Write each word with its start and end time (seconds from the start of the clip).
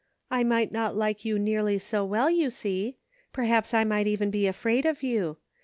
"I 0.31 0.43
might 0.43 0.71
not 0.71 0.97
like 0.97 1.25
you 1.25 1.37
nearly 1.37 1.77
so 1.77 2.03
well, 2.03 2.27
you 2.27 2.49
see. 2.49 2.97
Perhaps 3.31 3.71
I 3.71 3.83
might 3.83 4.07
even 4.07 4.31
be 4.31 4.47
afraid 4.47 4.83
of 4.83 5.03
you. 5.03 5.37